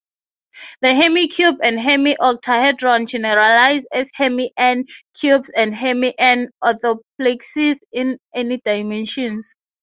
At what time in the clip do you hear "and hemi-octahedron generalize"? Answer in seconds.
1.61-3.83